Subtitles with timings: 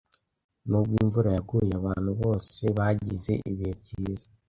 [0.67, 4.27] Nubwo imvura yaguye, abantu bose bagize ibihe byiza.